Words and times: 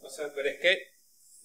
O 0.00 0.08
sea, 0.08 0.32
pero 0.34 0.48
es 0.48 0.60
que 0.60 0.78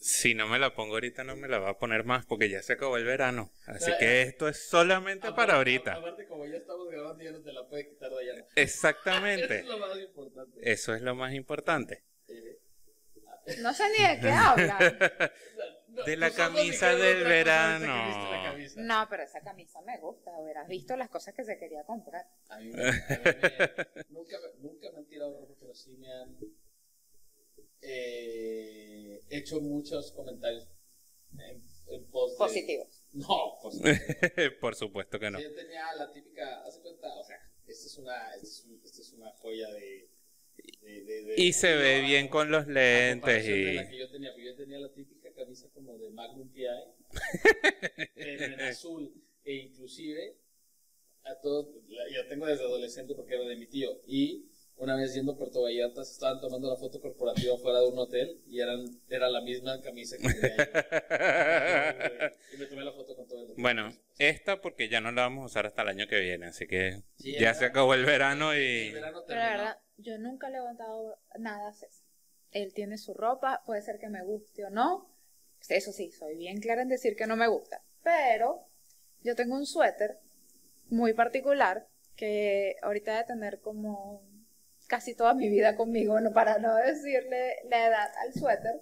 si 0.01 0.33
no 0.33 0.47
me 0.47 0.59
la 0.59 0.73
pongo 0.73 0.93
ahorita 0.95 1.23
no 1.23 1.35
me 1.35 1.47
la 1.47 1.59
va 1.59 1.69
a 1.71 1.77
poner 1.77 2.03
más 2.03 2.25
porque 2.25 2.49
ya 2.49 2.61
se 2.61 2.73
acabó 2.73 2.97
el 2.97 3.05
verano. 3.05 3.51
Así 3.65 3.91
que 3.99 4.21
esto 4.23 4.47
es 4.47 4.67
solamente 4.69 5.31
para 5.33 5.55
ahorita. 5.55 5.93
Aparte, 5.95 6.25
como 6.27 6.45
ya 6.45 6.57
estamos 6.57 6.87
grabando, 6.89 7.23
ya 7.23 7.31
no 7.31 7.41
te 7.41 7.51
la 7.51 7.67
puede 7.67 7.89
quitar 7.89 8.09
de 8.11 8.19
allá. 8.31 8.45
Exactamente. 8.55 9.59
Eso 9.61 9.65
es 9.65 9.71
lo 9.71 9.77
más 9.87 9.97
importante. 9.99 10.71
Eso 10.71 10.93
es 10.93 11.01
lo 11.01 11.15
más 11.15 11.33
importante. 11.33 12.03
Eh, 12.27 12.59
No 13.61 13.73
sé 13.73 13.83
ni 13.97 14.07
de 14.07 14.19
qué 14.21 14.29
hablan. 14.29 14.97
no, 15.89 16.03
De 16.03 16.15
la 16.17 16.31
camisa 16.31 16.95
del 16.95 17.23
verano. 17.23 18.05
viste 18.07 18.31
la 18.31 18.43
camisa. 18.51 18.81
No, 18.81 19.07
pero 19.09 19.23
esa 19.23 19.41
camisa 19.41 19.81
me 19.81 19.97
gusta. 19.99 20.31
Hubieras 20.37 20.67
visto 20.67 20.95
las 20.95 21.09
cosas 21.09 21.33
que 21.33 21.43
se 21.43 21.57
quería 21.57 21.83
comprar. 21.83 22.25
A 22.49 22.59
mí 22.59 22.71
me, 22.71 22.87
a 22.87 22.91
mí 22.91 22.97
me- 22.99 24.05
nunca, 24.09 24.37
me- 24.39 24.61
nunca 24.61 24.91
me 24.91 24.97
han 24.99 25.05
tirado 25.07 25.39
rojo, 25.41 25.57
pero 25.59 25.68
sí 25.79 25.95
me 25.97 26.11
han 26.11 26.37
eh, 27.81 29.21
hecho 29.29 29.59
muchos 29.61 30.11
comentarios 30.11 30.67
en, 31.37 31.63
en 31.87 32.05
post 32.11 32.33
de- 32.33 32.37
Positivos. 32.37 33.03
No, 33.13 33.57
positivos. 33.61 33.99
Por 34.61 34.75
supuesto 34.75 35.19
que 35.19 35.31
no. 35.31 35.39
Sí, 35.39 35.45
Yo 35.45 35.55
tenía 35.55 35.93
la 35.95 36.11
típica, 36.11 36.63
hace 36.65 36.81
cuenta, 36.81 37.07
o 37.17 37.23
sea, 37.23 37.37
esta 37.67 37.87
es 37.87 37.97
una, 37.97 38.33
esta 38.35 38.43
es, 38.47 38.65
un- 38.65 38.81
esta 38.83 39.01
es 39.01 39.13
una 39.13 39.31
joya 39.31 39.69
de, 39.71 40.09
de, 40.81 41.03
de- 41.05 41.23
de- 41.23 41.41
Y 41.41 41.53
se 41.53 41.75
ve 41.75 42.01
bien 42.01 42.27
con 42.27 42.51
los 42.51 42.67
lentes 42.67 43.47
y... 43.47 43.73
la 43.73 43.89
que 43.89 43.97
yo 43.97 44.09
tenía, 44.11 44.35
yo 44.37 44.55
tenía 44.55 44.79
la 44.79 44.91
típica 44.93 45.31
camisa 45.33 45.69
como 45.73 45.97
de 45.97 46.09
Magnum 46.11 46.49
PI, 46.51 46.65
en, 48.15 48.53
en 48.53 48.61
azul, 48.61 49.11
e 49.43 49.53
inclusive 49.55 50.37
a 51.23 51.39
todos, 51.39 51.67
la- 51.87 52.09
yo 52.13 52.27
tengo 52.27 52.45
desde 52.45 52.63
adolescente 52.63 53.15
porque 53.15 53.35
era 53.35 53.45
de 53.45 53.55
mi 53.55 53.67
tío, 53.67 54.01
y 54.05 54.49
una 54.79 54.95
vez 54.95 55.13
yendo 55.13 55.33
a 55.33 55.37
Puerto 55.37 55.61
Vallarta 55.61 56.03
se 56.05 56.13
estaban 56.13 56.39
tomando 56.39 56.69
la 56.69 56.77
foto 56.77 57.01
corporativa 57.01 57.57
fuera 57.57 57.79
de 57.79 57.87
un 57.87 57.99
hotel 57.99 58.41
y 58.47 58.61
eran, 58.61 58.85
era 59.09 59.29
la 59.29 59.41
misma 59.41 59.81
camisa 59.81 60.17
que 60.17 60.33
tenía 60.33 60.57
yo. 60.57 60.63
y 62.55 62.57
me 62.57 62.65
tomé 62.65 62.83
la 62.85 62.93
foto 62.93 63.15
con 63.15 63.27
todo 63.27 63.39
el 63.39 63.51
hotel. 63.51 63.61
Bueno, 63.61 63.89
esta 64.17 64.61
porque 64.61 64.87
ya 64.87 65.01
no 65.01 65.11
la 65.11 65.23
vamos 65.23 65.43
a 65.43 65.45
usar 65.47 65.65
hasta 65.65 65.81
el 65.81 65.89
año 65.89 66.07
que 66.07 66.21
viene, 66.21 66.47
así 66.47 66.65
que 66.65 67.03
Sí, 67.17 67.37
ya 67.37 67.53
se 67.53 67.65
acabó 67.65 67.93
el 67.93 68.05
verano 68.05 68.53
El 68.53 68.61
y... 68.61 68.93
verano 68.93 69.23
Pero 69.27 69.39
la 69.39 69.49
verdad, 69.49 69.77
yo 69.97 70.17
nunca 70.17 70.47
he 70.47 70.51
levantado 70.51 71.19
nada 71.37 71.69
a 71.69 71.73
César. 71.73 72.05
Él 72.51 72.73
tiene 72.73 72.97
su 72.97 73.13
ropa, 73.13 73.61
puede 73.65 73.81
ser 73.81 73.99
que 73.99 74.07
me 74.07 74.23
guste 74.23 74.63
o 74.63 74.69
no. 74.69 75.13
Eso 75.67 75.91
sí, 75.91 76.11
soy 76.11 76.37
bien 76.37 76.61
clara 76.61 76.81
en 76.81 76.87
decir 76.87 77.17
que 77.17 77.27
no 77.27 77.35
me 77.35 77.47
gusta. 77.47 77.83
Pero 78.01 78.65
yo 79.23 79.35
tengo 79.35 79.55
un 79.55 79.65
suéter 79.65 80.19
muy 80.87 81.13
particular 81.13 81.85
que 82.15 82.77
ahorita 82.81 83.17
de 83.17 83.23
tener 83.25 83.59
como 83.59 84.23
casi 84.89 85.15
toda 85.15 85.33
mi 85.33 85.47
vida 85.49 85.77
conmigo, 85.77 86.19
no 86.19 86.33
para 86.33 86.57
no 86.57 86.75
decirle 86.75 87.55
la 87.69 87.87
edad 87.87 88.09
al 88.25 88.33
suéter, 88.33 88.81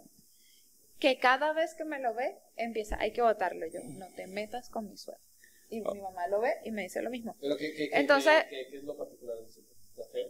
que 1.00 1.20
cada 1.20 1.54
vez 1.54 1.76
que 1.76 1.86
me 1.86 2.00
lo 2.00 2.16
ve 2.16 2.36
empieza, 2.56 2.98
hay 3.00 3.12
que 3.12 3.22
botarlo 3.22 3.68
yo, 3.68 3.82
no 3.84 4.08
te 4.16 4.26
metas 4.26 4.70
con 4.70 4.90
mi 4.90 4.98
suéter. 4.98 5.22
Y 5.70 5.82
mi 5.82 6.00
mamá 6.02 6.26
lo 6.28 6.40
ve 6.40 6.54
y 6.64 6.72
me 6.72 6.84
dice 6.84 7.02
lo 7.02 7.10
mismo. 7.10 7.36
Pero 7.42 7.58
¿qué, 7.58 7.72
qué, 7.76 7.90
qué- 7.90 8.00
Entonces- 8.00 8.46
qué- 8.50 8.64
qué- 8.66 8.68
qué 8.72 8.78
es 8.78 8.84
lo 8.86 8.98
particular 8.98 9.38
de 9.38 9.46
ese? 9.46 9.60
¿Está 9.62 10.04
feo? 10.12 10.30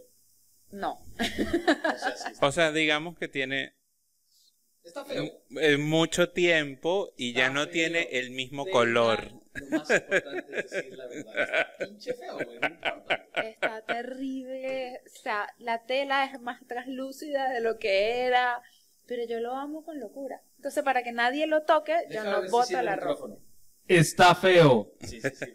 No. 0.72 0.94
O 0.94 1.98
sea, 1.98 2.16
sí, 2.16 2.32
O 2.42 2.52
sea, 2.52 2.72
digamos 2.72 3.16
que 3.16 3.28
tiene 3.28 3.72
está 4.82 5.04
feo. 5.04 5.24
eh, 5.60 5.76
mucho 5.78 6.30
tiempo 6.32 7.12
y 7.16 7.32
ya 7.34 7.46
Está 7.46 7.54
no 7.54 7.62
feo. 7.64 7.72
tiene 7.72 8.02
el 8.18 8.30
mismo 8.32 8.64
De 8.64 8.70
color. 8.72 9.30
Lo 9.54 9.78
más 9.78 9.90
importante 9.90 10.58
es 10.60 10.70
decir 10.70 10.96
la 10.96 11.06
verdad. 11.06 11.40
Está 11.40 11.86
pinche 11.86 12.14
feo, 12.14 12.34
güey. 12.34 12.58
No 12.60 12.68
importa. 12.68 13.26
Está 13.42 13.82
terrible, 13.82 15.00
o 15.04 15.18
sea, 15.22 15.46
la 15.58 15.84
tela 15.84 16.24
es 16.24 16.40
más 16.40 16.66
translúcida 16.66 17.50
de 17.50 17.60
lo 17.60 17.78
que 17.78 18.26
era, 18.26 18.60
pero 19.06 19.24
yo 19.28 19.40
lo 19.40 19.54
amo 19.54 19.84
con 19.84 19.98
locura. 20.00 20.40
Entonces, 20.56 20.82
para 20.82 21.02
que 21.02 21.12
nadie 21.12 21.46
lo 21.46 21.62
toque, 21.62 21.94
yo 22.10 22.24
no 22.24 22.48
boto 22.50 22.82
la 22.82 22.96
ropa. 22.96 23.36
Está 23.86 24.34
feo. 24.34 24.92
Sí, 25.00 25.20
sí, 25.20 25.30
sí. 25.30 25.46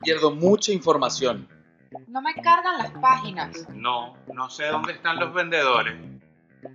Pierdo 0.00 0.30
mucha 0.30 0.72
información. 0.72 1.48
No 2.08 2.20
me 2.20 2.34
cargan 2.34 2.78
las 2.78 2.92
páginas. 2.92 3.68
No, 3.70 4.16
no 4.32 4.50
sé 4.50 4.66
dónde 4.66 4.92
están 4.92 5.18
los 5.18 5.32
vendedores. 5.32 5.94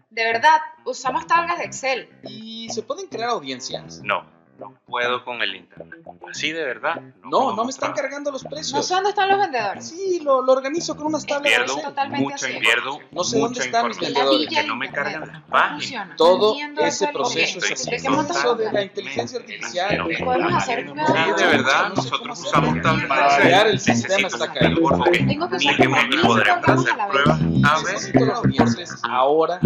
De 0.09 0.23
verdad, 0.23 0.59
usamos 0.85 1.27
tablas 1.27 1.59
de 1.59 1.65
Excel. 1.65 2.09
¿Y 2.23 2.69
se 2.69 2.83
pueden 2.83 3.07
crear 3.07 3.29
audiencias? 3.29 4.01
No, 4.03 4.29
no 4.59 4.73
puedo 4.85 5.23
con 5.23 5.41
el 5.41 5.55
internet. 5.55 6.01
Así 6.29 6.51
de 6.51 6.63
verdad. 6.63 7.01
No, 7.23 7.55
no 7.55 7.63
me 7.63 7.69
están 7.71 7.93
cargando 7.93 8.31
los 8.31 8.43
precios. 8.43 8.73
No 8.73 8.83
sé 8.83 8.93
dónde 8.93 9.09
están 9.09 9.29
los 9.29 9.39
vendedores. 9.39 9.87
Sí, 9.87 10.19
lo, 10.23 10.41
lo 10.41 10.51
organizo 10.51 10.95
con 10.95 11.07
unas 11.07 11.25
tablas 11.25 11.51
Pierdo 11.51 11.75
totalmente 11.81 12.23
mucha, 12.23 12.45
así. 12.45 12.59
pierdo 12.59 12.99
No 13.11 13.23
sé 13.23 13.39
dónde 13.39 13.59
mucha 13.59 13.65
están 13.65 13.87
mis 13.87 13.99
vendedores. 13.99 14.49
Que 14.49 14.63
no 14.63 14.75
me 14.75 14.91
cargan 14.91 15.21
las 15.27 15.39
No 15.39 15.47
páginas. 15.47 16.15
Todo 16.17 16.55
No 16.73 16.81
ese 16.81 17.07
proceso 17.07 17.59
es 17.59 17.87
el 17.87 17.91
¿De 17.91 18.01
qué 18.01 18.09
montas 18.09 18.37
proceso 18.37 18.55
de 18.55 18.71
la 18.71 18.83
inteligencia 18.83 19.39
artificial. 19.39 20.07
Podemos 20.23 20.53
hacer 20.53 20.85
de 20.85 21.45
verdad, 21.45 21.89
No 21.89 22.01
sé 22.01 22.09
nosotros 22.09 22.39
usamos 22.39 22.81
tablas 22.81 23.05
Para 23.07 23.27
variar, 23.27 23.67
el 23.67 23.79
sistema 23.79 24.27
está 24.27 24.53
caído. 24.53 24.89
Tengo 25.11 25.49
que 25.49 25.57
ni 25.57 25.67
usar 25.67 25.89
podremos 26.21 26.85
hacer 26.85 27.07
pruebas 27.09 27.39
A, 27.63 27.81
Necesito 27.81 28.25
los 28.25 28.41
reportes 28.43 28.95
ahora 29.03 29.59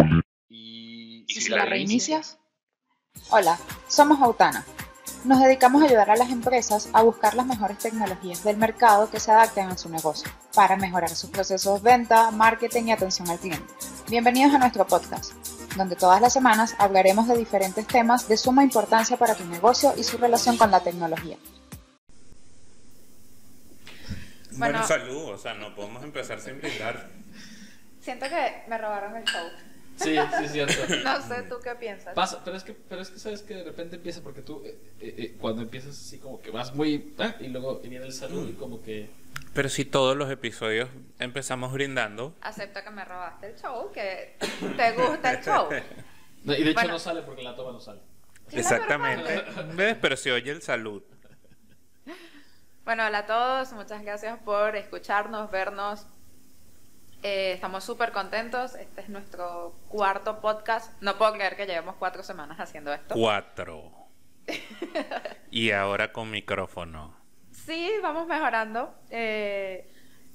y... 0.48 1.24
Y 1.26 1.38
¿Y 1.38 1.40
si 1.40 1.50
la 1.50 1.64
reinicias? 1.64 2.38
Hola, 3.30 3.58
somos 3.88 4.20
Autana. 4.20 4.64
Nos 5.24 5.40
dedicamos 5.40 5.82
a 5.82 5.86
ayudar 5.86 6.10
a 6.10 6.16
las 6.16 6.30
empresas 6.30 6.90
a 6.92 7.02
buscar 7.02 7.34
las 7.34 7.46
mejores 7.46 7.78
tecnologías 7.78 8.44
del 8.44 8.58
mercado 8.58 9.08
que 9.10 9.18
se 9.18 9.30
adapten 9.30 9.70
a 9.70 9.78
su 9.78 9.88
negocio 9.88 10.30
para 10.54 10.76
mejorar 10.76 11.08
sus 11.08 11.30
procesos 11.30 11.82
de 11.82 11.90
venta, 11.90 12.30
marketing 12.30 12.84
y 12.84 12.92
atención 12.92 13.30
al 13.30 13.38
cliente. 13.38 13.72
Bienvenidos 14.08 14.54
a 14.54 14.58
nuestro 14.58 14.86
podcast, 14.86 15.32
donde 15.76 15.96
todas 15.96 16.20
las 16.20 16.34
semanas 16.34 16.74
hablaremos 16.78 17.26
de 17.26 17.38
diferentes 17.38 17.86
temas 17.86 18.28
de 18.28 18.36
suma 18.36 18.62
importancia 18.64 19.16
para 19.16 19.34
tu 19.34 19.46
negocio 19.46 19.94
y 19.96 20.04
su 20.04 20.18
relación 20.18 20.58
con 20.58 20.70
la 20.70 20.80
tecnología. 20.80 21.38
Bueno, 24.52 24.78
Bueno. 24.80 24.86
salud, 24.86 25.30
o 25.30 25.38
sea, 25.38 25.54
no 25.54 25.74
podemos 25.74 26.04
empezar 26.04 26.38
sin 26.38 26.58
brindar. 26.60 27.08
Siento 28.02 28.26
que 28.28 28.64
me 28.68 28.76
robaron 28.76 29.16
el 29.16 29.24
show. 29.24 29.48
Sí, 29.96 30.16
sí, 30.38 30.44
es 30.44 30.52
cierto. 30.52 30.94
No 31.04 31.20
sé, 31.22 31.42
¿tú 31.42 31.56
qué 31.62 31.74
piensas? 31.74 32.14
Pasa, 32.14 32.42
pero 32.44 32.56
es 32.56 32.64
que, 32.64 32.72
pero 32.72 33.02
es 33.02 33.10
que 33.10 33.18
sabes 33.18 33.42
que 33.42 33.54
de 33.54 33.64
repente 33.64 33.96
empieza 33.96 34.22
porque 34.22 34.42
tú 34.42 34.62
eh, 34.64 34.78
eh, 35.00 35.14
eh, 35.18 35.36
cuando 35.40 35.62
empiezas 35.62 35.90
así 35.90 36.18
como 36.18 36.40
que 36.40 36.50
vas 36.50 36.74
muy 36.74 37.14
ah, 37.18 37.34
y 37.40 37.48
luego 37.48 37.80
viene 37.80 38.06
el 38.06 38.12
salud 38.12 38.48
y 38.48 38.54
como 38.54 38.82
que 38.82 39.10
Pero 39.52 39.68
si 39.68 39.84
todos 39.84 40.16
los 40.16 40.30
episodios 40.30 40.88
empezamos 41.18 41.72
brindando, 41.72 42.34
Acepta 42.40 42.82
que 42.82 42.90
me 42.90 43.04
robaste 43.04 43.48
el 43.48 43.56
show, 43.56 43.90
que 43.92 44.36
te 44.76 44.92
gusta 44.92 45.32
el 45.32 45.44
show. 45.44 45.68
no, 46.44 46.54
y 46.54 46.62
de 46.62 46.70
hecho 46.70 46.80
Bueno. 46.80 46.92
no 46.92 46.98
sale 46.98 47.22
porque 47.22 47.42
la 47.42 47.54
toma 47.54 47.72
no 47.72 47.80
sale. 47.80 48.00
Exactamente. 48.52 49.44
¿Ves? 49.74 49.96
Pero 50.00 50.16
si 50.16 50.30
oye 50.30 50.50
el 50.50 50.62
salud. 50.62 51.02
Bueno, 52.84 53.06
hola 53.06 53.20
a 53.20 53.26
todos, 53.26 53.72
muchas 53.72 54.02
gracias 54.02 54.38
por 54.40 54.76
escucharnos, 54.76 55.50
vernos. 55.50 56.06
Eh, 57.24 57.52
estamos 57.52 57.82
súper 57.82 58.12
contentos. 58.12 58.74
Este 58.74 59.00
es 59.00 59.08
nuestro 59.08 59.74
cuarto 59.88 60.42
podcast. 60.42 60.92
No 61.00 61.16
puedo 61.16 61.32
creer 61.32 61.56
que 61.56 61.64
llevemos 61.64 61.94
cuatro 61.96 62.22
semanas 62.22 62.60
haciendo 62.60 62.92
esto. 62.92 63.14
Cuatro. 63.14 63.90
Y 65.50 65.70
ahora 65.70 66.12
con 66.12 66.30
micrófono. 66.30 67.16
Sí, 67.50 67.90
vamos 68.02 68.26
mejorando. 68.26 68.94
Eh, 69.08 69.90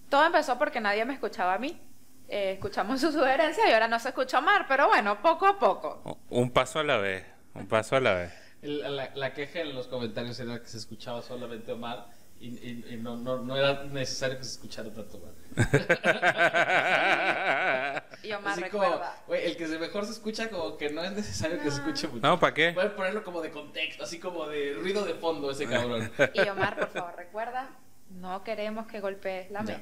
todo 0.10 0.26
empezó 0.26 0.58
porque 0.58 0.82
nadie 0.82 1.06
me 1.06 1.14
escuchaba 1.14 1.54
a 1.54 1.60
mí. 1.60 1.80
Eh, 2.28 2.54
escuchamos 2.54 3.00
su 3.02 3.12
sugerencia 3.12 3.70
y 3.70 3.74
ahora 3.74 3.88
no 3.88 4.00
se 4.00 4.10
escucha 4.10 4.40
Omar, 4.40 4.66
pero 4.68 4.88
bueno, 4.88 5.22
poco 5.22 5.46
a 5.46 5.60
poco. 5.60 6.18
Un 6.30 6.50
paso 6.50 6.80
a 6.80 6.84
la 6.84 6.98
vez. 6.98 7.24
Un 7.54 7.68
paso 7.68 7.98
a 7.98 8.00
la 8.00 8.14
vez. 8.16 8.34
La, 8.64 9.12
la 9.14 9.34
queja 9.34 9.60
en 9.60 9.76
los 9.76 9.88
comentarios 9.88 10.40
era 10.40 10.60
que 10.60 10.68
se 10.68 10.78
escuchaba 10.78 11.22
solamente 11.22 11.72
Omar 11.72 12.08
y, 12.40 12.48
y- 12.48 12.86
y 12.92 12.98
no, 12.98 13.18
no, 13.18 13.42
no 13.44 13.56
era 13.58 13.84
necesario 13.86 14.38
que 14.38 14.44
se 14.44 14.52
escuchara 14.52 14.92
tanto 14.94 15.18
Omar. 15.18 15.34
Y 18.24 18.32
Omar 18.34 18.54
Así 18.54 18.62
recuerda. 18.62 19.14
como, 19.16 19.28
güey, 19.28 19.46
el 19.46 19.58
que 19.58 19.68
se 19.68 19.80
mejor 19.80 20.06
se 20.06 20.12
escucha 20.12 20.50
como 20.50 20.78
que 20.78 20.90
no 20.90 21.04
es 21.04 21.12
necesario 21.14 21.58
que 21.62 21.72
se 21.72 21.78
escuche 21.78 22.08
mucho. 22.08 22.26
No, 22.28 22.40
¿para 22.40 22.54
qué? 22.54 22.72
Pueden 22.74 22.92
ponerlo 22.96 23.24
como 23.24 23.42
de 23.42 23.50
contexto, 23.52 24.04
así 24.04 24.20
como 24.20 24.48
de 24.48 24.74
ruido 24.74 25.06
de 25.06 25.14
fondo 25.16 25.52
ese 25.52 25.68
cabrón. 25.68 26.12
Y 26.34 26.48
Omar, 26.50 26.78
por 26.78 26.90
favor, 26.90 27.14
recuerda, 27.18 27.70
no 28.20 28.44
queremos 28.44 28.88
que 28.88 29.00
golpees 29.00 29.50
la 29.52 29.62
mesa. 29.62 29.80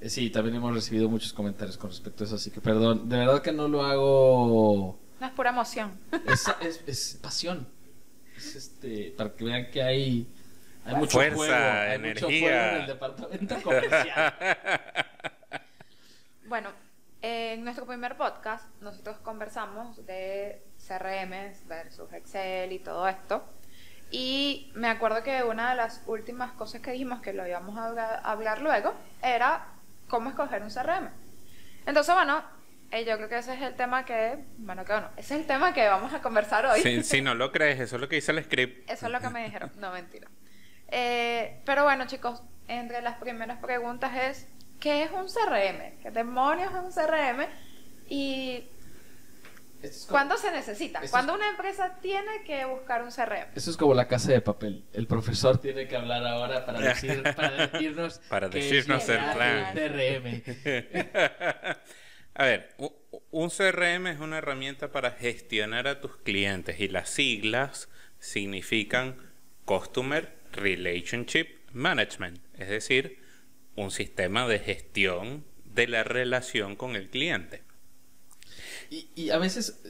Eh, 0.00 0.08
Sí, 0.08 0.28
también 0.30 0.56
hemos 0.56 0.74
recibido 0.74 1.08
muchos 1.08 1.32
comentarios 1.32 1.78
con 1.78 1.88
respecto 1.90 2.24
a 2.24 2.26
eso, 2.26 2.34
así 2.36 2.50
que 2.50 2.60
perdón. 2.60 3.08
De 3.08 3.16
verdad 3.18 3.40
que 3.40 3.52
no 3.52 3.68
lo 3.68 3.84
hago. 3.84 4.98
No 5.20 5.26
es 5.26 5.32
pura 5.32 5.50
emoción. 5.50 5.92
Es, 6.26 6.44
es, 6.60 6.82
es 6.86 7.18
pasión. 7.22 7.66
Es 8.36 8.54
este. 8.56 9.14
Para 9.16 9.32
que 9.32 9.44
vean 9.44 9.70
que 9.70 9.82
hay. 9.82 10.26
Hay 10.84 10.94
mucho 10.96 11.18
Fuerza, 11.18 11.36
juego. 11.36 11.54
Hay 11.54 11.98
mucho 11.98 12.26
energía. 12.26 12.48
juego 12.48 12.68
en 12.68 12.80
el 12.80 12.86
departamento 12.86 13.62
comercial. 13.62 14.34
Bueno, 16.46 16.70
en 17.22 17.64
nuestro 17.64 17.86
primer 17.86 18.18
podcast 18.18 18.66
nosotros 18.82 19.16
conversamos 19.20 20.04
de 20.04 20.62
CRM 20.86 21.66
versus 21.66 22.12
Excel 22.12 22.70
y 22.70 22.78
todo 22.80 23.08
esto. 23.08 23.42
Y 24.10 24.70
me 24.74 24.88
acuerdo 24.88 25.22
que 25.22 25.42
una 25.42 25.70
de 25.70 25.76
las 25.76 26.02
últimas 26.06 26.52
cosas 26.52 26.82
que 26.82 26.92
dijimos 26.92 27.22
que 27.22 27.32
lo 27.32 27.48
íbamos 27.48 27.78
a 27.78 27.86
hablar, 27.86 28.20
a 28.22 28.30
hablar 28.30 28.60
luego 28.60 28.92
era 29.22 29.68
cómo 30.06 30.28
escoger 30.28 30.62
un 30.62 30.68
CRM. 30.68 31.08
Entonces, 31.86 32.14
bueno, 32.14 32.44
eh, 32.90 33.04
yo 33.06 33.16
creo 33.16 33.28
que 33.28 33.38
ese 33.38 33.54
es 33.54 33.62
el 33.62 33.74
tema 33.74 34.04
que, 34.04 34.44
bueno, 34.58 34.84
que 34.84 34.92
bueno, 34.92 35.08
ese 35.16 35.34
es 35.34 35.40
el 35.40 35.46
tema 35.46 35.72
que 35.72 35.88
vamos 35.88 36.12
a 36.12 36.20
conversar 36.20 36.66
hoy. 36.66 36.80
Si, 36.80 37.02
si 37.02 37.22
no 37.22 37.34
lo 37.34 37.50
crees, 37.50 37.80
eso 37.80 37.96
es 37.96 38.02
lo 38.02 38.08
que 38.08 38.16
dice 38.16 38.32
el 38.32 38.44
script. 38.44 38.88
Eso 38.88 39.06
es 39.06 39.12
lo 39.12 39.20
que 39.20 39.30
me 39.30 39.44
dijeron, 39.44 39.72
no 39.78 39.90
mentira. 39.90 40.28
Eh, 40.88 41.60
pero 41.64 41.84
bueno, 41.84 42.06
chicos, 42.06 42.42
entre 42.68 43.02
las 43.02 43.16
primeras 43.18 43.58
preguntas 43.60 44.12
es, 44.16 44.48
¿qué 44.80 45.02
es 45.04 45.10
un 45.10 45.26
CRM? 45.26 45.98
¿Qué 46.02 46.10
demonios 46.12 46.72
es 46.72 46.78
un 46.80 46.92
CRM? 46.92 47.46
Y 48.08 48.64
es 49.82 50.00
como- 50.06 50.10
¿cuándo 50.12 50.36
se 50.36 50.50
necesita? 50.50 51.00
Es- 51.00 51.10
¿Cuándo 51.10 51.34
una 51.34 51.48
empresa 51.50 51.96
tiene 52.00 52.42
que 52.46 52.64
buscar 52.64 53.02
un 53.02 53.10
CRM? 53.10 53.48
Eso 53.54 53.70
es 53.70 53.76
como 53.76 53.94
la 53.94 54.06
casa 54.08 54.32
de 54.32 54.40
papel. 54.40 54.84
El 54.92 55.06
profesor 55.06 55.58
tiene 55.58 55.88
que 55.88 55.96
hablar 55.96 56.26
ahora 56.26 56.64
para, 56.64 56.78
decir, 56.94 57.22
para 57.34 57.66
decirnos, 57.68 58.18
Para 58.28 58.48
decirnos 58.48 59.08
el 59.08 59.18
plan. 59.32 59.74
DRM. 59.74 60.42
A 62.36 62.44
ver, 62.46 62.74
un 63.30 63.48
CRM 63.48 64.08
es 64.08 64.18
una 64.18 64.38
herramienta 64.38 64.90
para 64.90 65.12
gestionar 65.12 65.86
a 65.86 66.00
tus 66.00 66.16
clientes 66.16 66.80
y 66.80 66.88
las 66.88 67.08
siglas 67.08 67.88
significan 68.18 69.16
Customer 69.64 70.34
Relationship 70.54 71.48
Management, 71.72 72.38
es 72.58 72.68
decir, 72.68 73.18
un 73.76 73.90
sistema 73.90 74.46
de 74.46 74.58
gestión 74.60 75.44
de 75.64 75.88
la 75.88 76.04
relación 76.04 76.76
con 76.76 76.96
el 76.96 77.10
cliente. 77.10 77.62
Y, 78.90 79.30
a 79.30 79.38
veces, 79.38 79.80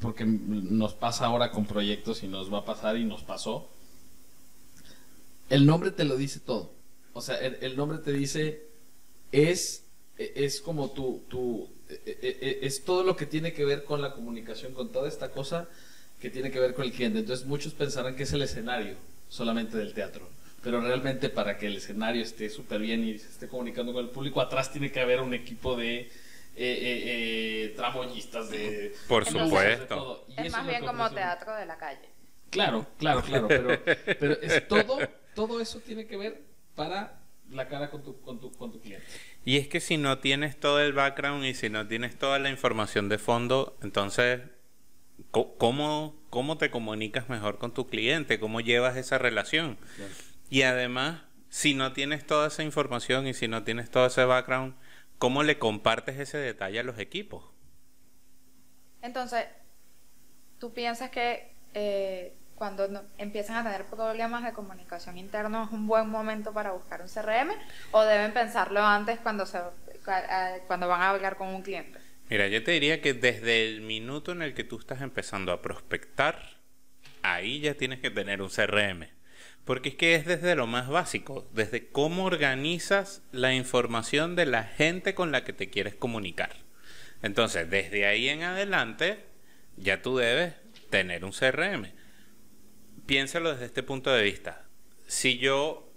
porque 0.00 0.24
nos 0.24 0.94
pasa 0.94 1.26
ahora 1.26 1.50
con 1.50 1.66
proyectos 1.66 2.22
y 2.22 2.28
nos 2.28 2.52
va 2.52 2.58
a 2.58 2.64
pasar 2.64 2.96
y 2.96 3.04
nos 3.04 3.24
pasó, 3.24 3.68
el 5.48 5.66
nombre 5.66 5.90
te 5.90 6.04
lo 6.04 6.16
dice 6.16 6.38
todo. 6.38 6.72
O 7.12 7.22
sea, 7.22 7.36
el, 7.36 7.58
el 7.60 7.76
nombre 7.76 7.98
te 7.98 8.12
dice, 8.12 8.62
es, 9.32 9.84
es 10.16 10.60
como 10.60 10.90
tu, 10.90 11.24
tu, 11.28 11.68
e- 11.88 12.02
e- 12.06 12.38
e- 12.40 12.66
es 12.66 12.84
todo 12.84 13.02
lo 13.02 13.16
que 13.16 13.26
tiene 13.26 13.52
que 13.52 13.64
ver 13.64 13.82
con 13.84 14.00
la 14.00 14.12
comunicación, 14.12 14.74
con 14.74 14.92
toda 14.92 15.08
esta 15.08 15.32
cosa 15.32 15.68
que 16.20 16.30
tiene 16.30 16.52
que 16.52 16.60
ver 16.60 16.74
con 16.74 16.84
el 16.84 16.92
cliente. 16.92 17.18
Entonces 17.18 17.46
muchos 17.46 17.74
pensarán 17.74 18.14
que 18.14 18.22
es 18.22 18.32
el 18.32 18.42
escenario 18.42 18.96
solamente 19.30 19.78
del 19.78 19.94
teatro. 19.94 20.28
Pero 20.62 20.82
realmente 20.82 21.30
para 21.30 21.56
que 21.56 21.68
el 21.68 21.76
escenario 21.76 22.22
esté 22.22 22.50
súper 22.50 22.82
bien 22.82 23.02
y 23.02 23.18
se 23.18 23.28
esté 23.28 23.48
comunicando 23.48 23.94
con 23.94 24.04
el 24.04 24.10
público, 24.10 24.42
atrás 24.42 24.70
tiene 24.70 24.92
que 24.92 25.00
haber 25.00 25.20
un 25.20 25.32
equipo 25.32 25.74
de 25.74 26.00
eh, 26.00 26.10
eh, 26.56 27.02
eh, 27.66 27.72
tramoyistas, 27.74 28.50
de... 28.50 28.94
Por 29.08 29.24
supuesto. 29.24 29.80
de 29.80 29.86
todo. 29.86 30.24
Y 30.28 30.32
Es 30.32 30.46
eso 30.48 30.56
más 30.58 30.66
bien 30.66 30.84
como 30.84 31.08
teatro 31.10 31.54
de 31.54 31.64
la 31.64 31.78
calle. 31.78 32.10
Claro, 32.50 32.86
claro, 32.98 33.22
claro, 33.22 33.48
pero, 33.48 33.80
pero 33.84 34.32
es 34.42 34.68
todo, 34.68 34.98
todo 35.34 35.60
eso 35.60 35.80
tiene 35.80 36.06
que 36.06 36.18
ver 36.18 36.42
para 36.74 37.20
la 37.50 37.68
cara 37.68 37.90
con 37.90 38.02
tu, 38.02 38.20
con 38.20 38.40
tu, 38.40 38.52
con 38.52 38.72
tu 38.72 38.80
cliente. 38.80 39.06
Y 39.44 39.56
es 39.56 39.68
que 39.68 39.80
si 39.80 39.96
no 39.96 40.18
tienes 40.18 40.58
todo 40.58 40.80
el 40.80 40.92
background 40.92 41.44
y 41.44 41.54
si 41.54 41.70
no 41.70 41.86
tienes 41.86 42.18
toda 42.18 42.38
la 42.38 42.50
información 42.50 43.08
de 43.08 43.18
fondo, 43.18 43.78
entonces, 43.82 44.40
¿cómo, 45.30 46.16
cómo 46.30 46.58
te 46.58 46.70
comunicas 46.70 47.28
mejor 47.28 47.58
con 47.58 47.72
tu 47.74 47.86
cliente? 47.88 48.40
¿Cómo 48.40 48.60
llevas 48.60 48.96
esa 48.96 49.18
relación? 49.18 49.78
Y 50.50 50.62
además, 50.62 51.22
si 51.48 51.74
no 51.74 51.92
tienes 51.92 52.26
toda 52.26 52.48
esa 52.48 52.62
información 52.62 53.26
y 53.26 53.34
si 53.34 53.48
no 53.48 53.64
tienes 53.64 53.90
todo 53.90 54.06
ese 54.06 54.24
background, 54.24 54.74
¿cómo 55.18 55.42
le 55.42 55.58
compartes 55.58 56.18
ese 56.18 56.38
detalle 56.38 56.80
a 56.80 56.84
los 56.84 56.98
equipos? 56.98 57.44
Entonces, 59.02 59.46
¿tú 60.58 60.72
piensas 60.72 61.10
que 61.10 61.54
eh, 61.74 62.36
cuando 62.54 62.88
no- 62.88 63.02
empiezan 63.18 63.56
a 63.56 63.62
tener 63.64 63.86
problemas 63.86 64.44
de 64.44 64.52
comunicación 64.52 65.18
interna 65.18 65.64
es 65.64 65.70
un 65.72 65.86
buen 65.86 66.08
momento 66.08 66.52
para 66.52 66.72
buscar 66.72 67.00
un 67.02 67.08
CRM? 67.08 67.52
¿O 67.92 68.02
deben 68.02 68.32
pensarlo 68.32 68.82
antes 68.84 69.18
cuando, 69.20 69.46
se, 69.46 69.58
cuando 70.66 70.88
van 70.88 71.02
a 71.02 71.10
hablar 71.10 71.36
con 71.36 71.48
un 71.48 71.62
cliente? 71.62 71.98
Mira, 72.30 72.46
yo 72.46 72.62
te 72.62 72.70
diría 72.70 73.02
que 73.02 73.12
desde 73.12 73.66
el 73.66 73.80
minuto 73.80 74.30
en 74.30 74.42
el 74.42 74.54
que 74.54 74.62
tú 74.62 74.78
estás 74.78 75.02
empezando 75.02 75.50
a 75.50 75.60
prospectar, 75.60 76.60
ahí 77.22 77.58
ya 77.58 77.74
tienes 77.74 77.98
que 77.98 78.10
tener 78.10 78.40
un 78.40 78.48
CRM. 78.48 79.08
Porque 79.64 79.90
es 79.90 79.94
que 79.96 80.14
es 80.14 80.26
desde 80.26 80.54
lo 80.54 80.68
más 80.68 80.88
básico, 80.88 81.50
desde 81.52 81.88
cómo 81.88 82.24
organizas 82.26 83.24
la 83.32 83.52
información 83.52 84.36
de 84.36 84.46
la 84.46 84.62
gente 84.62 85.12
con 85.12 85.32
la 85.32 85.42
que 85.42 85.52
te 85.52 85.70
quieres 85.70 85.96
comunicar. 85.96 86.54
Entonces, 87.20 87.68
desde 87.68 88.06
ahí 88.06 88.28
en 88.28 88.44
adelante, 88.44 89.24
ya 89.76 90.00
tú 90.00 90.16
debes 90.16 90.54
tener 90.88 91.24
un 91.24 91.32
CRM. 91.32 91.92
Piénsalo 93.06 93.50
desde 93.50 93.66
este 93.66 93.82
punto 93.82 94.12
de 94.12 94.22
vista. 94.22 94.68
Si 95.08 95.38
yo, 95.38 95.92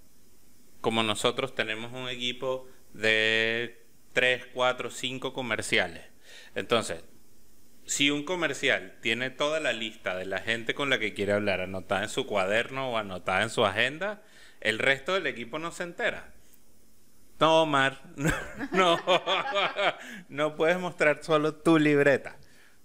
como 0.81 1.03
nosotros 1.03 1.53
tenemos 1.53 1.93
un 1.93 2.09
equipo 2.09 2.67
de 2.93 3.85
3, 4.13 4.47
4, 4.51 4.89
5 4.89 5.31
comerciales, 5.33 6.12
entonces, 6.55 7.03
si 7.85 8.09
un 8.11 8.23
comercial 8.23 8.95
tiene 9.01 9.29
toda 9.29 9.59
la 9.59 9.73
lista 9.73 10.15
de 10.15 10.25
la 10.25 10.39
gente 10.39 10.73
con 10.73 10.89
la 10.89 10.99
que 10.99 11.13
quiere 11.13 11.33
hablar 11.33 11.61
anotada 11.61 12.03
en 12.03 12.09
su 12.09 12.25
cuaderno 12.25 12.91
o 12.91 12.97
anotada 12.97 13.43
en 13.43 13.49
su 13.49 13.65
agenda, 13.65 14.21
el 14.61 14.79
resto 14.79 15.13
del 15.13 15.27
equipo 15.27 15.59
no 15.59 15.71
se 15.71 15.83
entera. 15.83 16.33
No, 17.39 17.63
Omar, 17.63 18.01
no, 18.71 18.97
no 20.29 20.55
puedes 20.55 20.79
mostrar 20.79 21.19
solo 21.23 21.55
tu 21.55 21.77
libreta. 21.77 22.37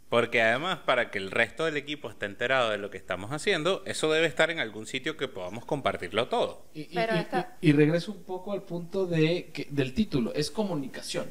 Porque 0.09 0.41
además, 0.41 0.79
para 0.87 1.11
que 1.11 1.19
el 1.19 1.31
resto 1.31 1.67
del 1.67 1.77
equipo 1.77 2.09
esté 2.09 2.25
enterado 2.27 2.71
de 2.71 2.79
lo 2.79 2.89
que 2.91 2.97
estamos 2.97 3.31
haciendo, 3.31 3.83
eso 3.85 4.11
debe 4.11 4.27
estar 4.27 4.51
en 4.51 4.59
algún 4.59 4.87
sitio 4.87 5.19
que 5.19 5.29
podamos 5.29 5.67
compartirlo 5.67 6.29
todo. 6.29 6.65
Y, 6.73 6.81
y- 6.83 6.95
Pero 6.95 7.15
y- 7.15 7.19
esta- 7.19 7.59
y- 7.61 7.69
y 7.69 7.73
regreso 7.73 8.13
un 8.13 8.25
poco 8.25 8.53
al 8.53 8.63
punto 8.63 9.07
de 9.07 9.51
que- 9.53 9.69
del 9.71 9.93
título, 9.93 10.33
es 10.35 10.51
comunicación. 10.51 11.31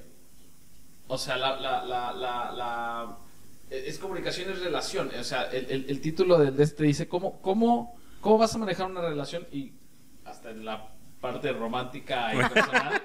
O 1.08 1.18
sea, 1.18 1.38
la, 1.38 1.60
la, 1.60 1.84
la, 1.86 2.12
la, 2.14 2.52
la- 2.52 3.18
es 3.70 3.98
comunicación, 4.00 4.52
es 4.52 4.60
relación. 4.62 5.10
O 5.20 5.24
sea, 5.24 5.44
el, 5.52 5.66
el- 5.70 5.86
el 5.90 6.02
título 6.02 6.38
del 6.38 6.56
de 6.56 6.64
este 6.64 6.84
dice 6.84 7.08
cómo, 7.08 7.42
cómo, 7.42 7.98
cómo 8.22 8.38
vas 8.38 8.54
a 8.56 8.58
manejar 8.58 8.90
una 8.90 9.02
relación 9.02 9.46
y 9.52 9.74
hasta 10.26 10.50
en 10.52 10.66
la 10.66 10.90
parte 11.22 11.52
romántica 11.52 12.34
y 12.34 12.38
personal, 12.38 13.02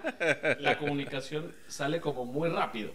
la 0.60 0.78
comunicación 0.78 1.54
sale 1.68 2.00
como 2.00 2.24
muy 2.24 2.48
rápido. 2.48 2.92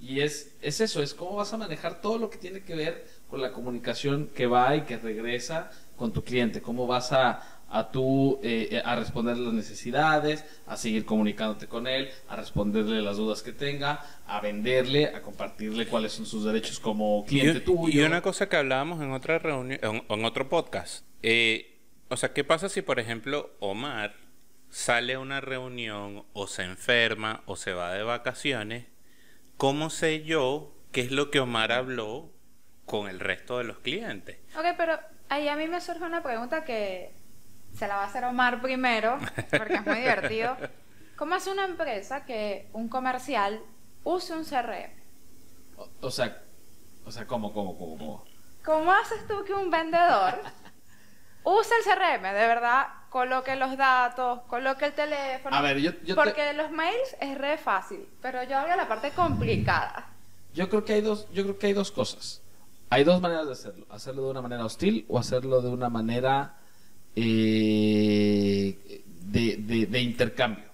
Y 0.00 0.20
es, 0.20 0.54
es 0.62 0.80
eso, 0.80 1.02
es 1.02 1.14
cómo 1.14 1.36
vas 1.36 1.52
a 1.52 1.56
manejar 1.56 2.00
todo 2.00 2.18
lo 2.18 2.30
que 2.30 2.38
tiene 2.38 2.62
que 2.62 2.76
ver 2.76 3.06
con 3.28 3.40
la 3.42 3.50
comunicación 3.52 4.28
que 4.28 4.46
va 4.46 4.76
y 4.76 4.82
que 4.82 4.96
regresa 4.96 5.70
con 5.96 6.12
tu 6.12 6.22
cliente, 6.22 6.62
cómo 6.62 6.86
vas 6.86 7.12
a, 7.12 7.57
a 7.70 7.90
tú 7.90 8.40
eh, 8.42 8.80
a 8.84 8.96
responder 8.96 9.36
las 9.36 9.52
necesidades, 9.52 10.44
a 10.66 10.76
seguir 10.76 11.04
comunicándote 11.04 11.66
con 11.66 11.86
él, 11.86 12.08
a 12.28 12.36
responderle 12.36 13.02
las 13.02 13.16
dudas 13.16 13.42
que 13.42 13.52
tenga, 13.52 14.04
a 14.26 14.40
venderle, 14.40 15.06
a 15.06 15.22
compartirle 15.22 15.86
cuáles 15.86 16.12
son 16.12 16.26
sus 16.26 16.44
derechos 16.44 16.80
como 16.80 17.24
cliente 17.26 17.58
y, 17.58 17.60
tuyo. 17.60 18.02
y 18.02 18.04
una 18.04 18.22
cosa 18.22 18.48
que 18.48 18.56
hablábamos 18.56 19.02
en 19.02 19.12
otra 19.12 19.38
reunión, 19.38 19.78
en, 19.82 20.02
en 20.08 20.24
otro 20.24 20.48
podcast, 20.48 21.04
eh, 21.22 21.78
o 22.08 22.16
sea, 22.16 22.32
¿qué 22.32 22.42
pasa 22.42 22.68
si, 22.68 22.80
por 22.80 22.98
ejemplo, 23.00 23.50
Omar 23.60 24.14
sale 24.70 25.14
a 25.14 25.18
una 25.18 25.40
reunión 25.40 26.24
o 26.32 26.46
se 26.46 26.62
enferma 26.62 27.42
o 27.46 27.56
se 27.56 27.72
va 27.72 27.92
de 27.92 28.02
vacaciones? 28.02 28.86
¿Cómo 29.58 29.90
sé 29.90 30.22
yo 30.22 30.72
qué 30.90 31.02
es 31.02 31.10
lo 31.10 31.30
que 31.30 31.40
Omar 31.40 31.72
habló 31.72 32.30
con 32.86 33.08
el 33.08 33.20
resto 33.20 33.58
de 33.58 33.64
los 33.64 33.78
clientes? 33.80 34.38
Ok, 34.56 34.64
pero 34.78 34.98
ahí 35.28 35.48
a 35.48 35.56
mí 35.56 35.68
me 35.68 35.80
surge 35.80 36.04
una 36.04 36.22
pregunta 36.22 36.64
que 36.64 37.12
se 37.78 37.86
la 37.88 37.96
va 37.96 38.02
a 38.02 38.06
hacer 38.06 38.24
Omar 38.24 38.60
primero, 38.60 39.18
porque 39.56 39.74
es 39.74 39.86
muy 39.86 39.96
divertido. 39.96 40.56
¿Cómo 41.16 41.34
hace 41.34 41.50
una 41.50 41.64
empresa 41.64 42.24
que 42.24 42.68
un 42.72 42.88
comercial 42.88 43.60
use 44.04 44.32
un 44.34 44.44
CRM? 44.44 44.90
O, 45.76 45.88
o 46.00 46.10
sea, 46.10 46.42
o 47.04 47.10
sea, 47.10 47.26
¿cómo, 47.26 47.52
cómo, 47.52 47.76
cómo, 47.78 47.96
cómo? 47.98 48.24
¿Cómo 48.64 48.92
haces 48.92 49.26
tú 49.26 49.44
que 49.44 49.54
un 49.54 49.70
vendedor 49.70 50.34
use 51.44 51.70
el 51.78 51.84
CRM? 51.84 52.22
De 52.22 52.46
verdad, 52.46 52.86
coloque 53.10 53.56
los 53.56 53.76
datos, 53.76 54.40
coloque 54.48 54.86
el 54.86 54.92
teléfono. 54.92 55.56
A 55.56 55.60
ver, 55.62 55.78
yo- 55.78 55.92
yo 56.04 56.14
te- 56.14 56.22
Porque 56.22 56.52
los 56.52 56.70
mails 56.70 57.16
es 57.20 57.38
re 57.38 57.56
fácil, 57.58 58.08
pero 58.20 58.42
yo 58.44 58.58
hablo 58.58 58.70
de 58.72 58.76
la 58.76 58.88
parte 58.88 59.10
complicada. 59.12 60.08
Yo 60.54 60.68
creo 60.68 60.84
que 60.84 60.94
hay 60.94 61.00
dos, 61.00 61.26
yo 61.32 61.42
creo 61.44 61.58
que 61.58 61.66
hay 61.68 61.72
dos 61.72 61.90
cosas. 61.92 62.42
Hay 62.90 63.04
dos 63.04 63.20
maneras 63.20 63.46
de 63.46 63.52
hacerlo. 63.52 63.86
Hacerlo 63.90 64.24
de 64.24 64.30
una 64.30 64.42
manera 64.42 64.64
hostil 64.64 65.04
o 65.08 65.18
hacerlo 65.18 65.60
de 65.62 65.68
una 65.68 65.88
manera 65.90 66.54
eh, 67.20 69.00
de, 69.26 69.56
de- 69.58 69.86
de 69.86 70.00
intercambio. 70.00 70.64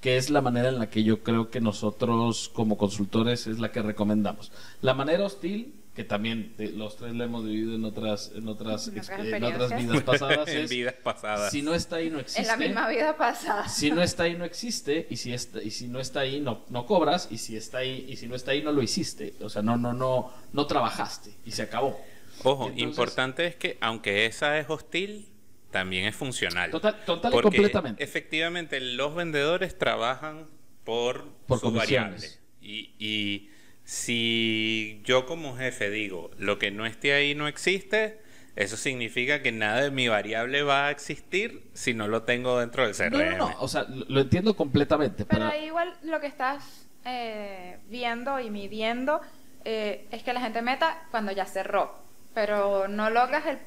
Que 0.00 0.16
es 0.16 0.30
la 0.30 0.40
manera 0.40 0.70
en 0.70 0.78
la 0.78 0.88
que 0.88 1.02
yo 1.04 1.22
creo 1.22 1.50
que 1.50 1.60
nosotros 1.60 2.48
como 2.54 2.78
consultores 2.78 3.46
es 3.46 3.58
la 3.58 3.70
que 3.70 3.82
recomendamos. 3.82 4.50
La 4.80 4.94
manera 4.94 5.26
hostil, 5.26 5.74
que 5.94 6.04
también 6.04 6.54
eh, 6.58 6.72
los 6.74 6.96
tres 6.96 7.14
la 7.14 7.24
hemos 7.24 7.44
vivido 7.44 7.74
en 7.74 7.84
otras, 7.84 8.32
en 8.34 8.48
otras, 8.48 8.88
En 8.88 8.98
otras 8.98 9.10
ex- 9.10 9.34
en 9.34 9.44
otras 9.44 9.76
vidas 9.78 10.02
pasadas, 10.02 10.48
en 10.48 10.58
es, 10.62 10.70
vidas 10.70 10.94
pasadas. 11.02 11.50
si 11.52 11.60
no 11.60 11.74
está 11.74 11.96
ahí 11.96 12.08
no 12.08 12.18
existe. 12.18 12.40
En 12.40 12.48
la 12.48 12.56
misma 12.56 12.88
vida 12.88 13.14
pasada. 13.18 13.68
Si 13.68 13.90
no 13.90 14.00
está 14.02 14.22
ahí, 14.22 14.36
no 14.36 14.46
existe. 14.46 15.06
Y 15.10 15.16
si, 15.16 15.34
está, 15.34 15.62
y 15.62 15.70
si 15.70 15.86
no 15.88 16.00
está 16.00 16.20
ahí, 16.20 16.40
no, 16.40 16.62
no 16.70 16.86
cobras. 16.86 17.28
Y 17.30 17.36
si 17.36 17.56
está 17.56 17.78
ahí, 17.78 18.06
y 18.08 18.16
si 18.16 18.26
no 18.26 18.36
está 18.36 18.52
ahí, 18.52 18.62
no 18.62 18.72
lo 18.72 18.82
hiciste. 18.82 19.34
O 19.42 19.50
sea, 19.50 19.60
no, 19.60 19.76
no, 19.76 19.92
no, 19.92 20.30
no 20.54 20.66
trabajaste. 20.66 21.34
Y 21.44 21.50
se 21.50 21.60
acabó. 21.62 22.00
Ojo, 22.42 22.68
Entonces- 22.68 22.82
importante 22.88 23.46
es 23.46 23.56
que 23.56 23.76
aunque 23.82 24.24
esa 24.24 24.58
es 24.58 24.70
hostil, 24.70 25.26
también 25.70 26.04
es 26.06 26.16
funcional. 26.16 26.70
Total, 26.70 26.96
total 27.04 27.32
y 27.34 27.40
completamente. 27.40 28.02
efectivamente 28.02 28.80
los 28.80 29.14
vendedores 29.14 29.78
trabajan 29.78 30.46
por, 30.84 31.28
Por 31.46 31.60
su 31.60 31.70
variable. 31.72 32.10
comisiones. 32.16 32.40
Y, 32.60 32.92
y 32.98 33.50
si 33.84 35.00
yo 35.04 35.26
como 35.26 35.56
jefe 35.56 35.90
digo, 35.90 36.30
lo 36.38 36.58
que 36.58 36.70
no 36.70 36.86
esté 36.86 37.12
ahí 37.12 37.34
no 37.34 37.48
existe, 37.48 38.18
eso 38.56 38.76
significa 38.76 39.42
que 39.42 39.52
nada 39.52 39.82
de 39.82 39.90
mi 39.90 40.08
variable 40.08 40.62
va 40.62 40.86
a 40.88 40.90
existir 40.90 41.62
si 41.72 41.94
no 41.94 42.08
lo 42.08 42.22
tengo 42.24 42.58
dentro 42.58 42.84
del 42.86 42.94
CRM. 42.94 43.12
No, 43.12 43.30
no, 43.30 43.50
no, 43.50 43.56
o 43.60 43.68
sea, 43.68 43.84
lo, 43.84 44.04
lo 44.08 44.20
entiendo 44.20 44.54
completamente. 44.54 45.24
Pero 45.24 45.46
ahí 45.46 45.66
igual 45.66 45.96
lo 46.02 46.20
que 46.20 46.26
estás 46.26 46.86
eh, 47.04 47.78
viendo 47.88 48.38
y 48.40 48.50
midiendo 48.50 49.20
eh, 49.64 50.06
es 50.10 50.22
que 50.22 50.32
la 50.32 50.40
gente 50.40 50.62
meta 50.62 51.02
cuando 51.10 51.32
ya 51.32 51.46
cerró, 51.46 51.94
pero 52.34 52.88
no 52.88 53.08
logras 53.10 53.46
el 53.46 53.58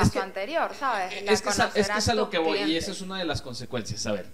paso 0.00 0.12
que- 0.12 0.18
anterior, 0.20 0.70
¿sabes? 0.78 1.22
La 1.24 1.32
es 1.32 1.42
que 1.42 1.48
es 1.48 1.60
a, 1.60 1.66
es 1.74 1.88
que 1.88 1.98
es 1.98 2.14
lo 2.14 2.30
que 2.30 2.38
voy 2.38 2.58
y 2.62 2.76
esa 2.76 2.92
es 2.92 3.00
una 3.00 3.18
de 3.18 3.24
las 3.24 3.42
consecuencias. 3.42 4.06
A 4.06 4.12
ver, 4.12 4.26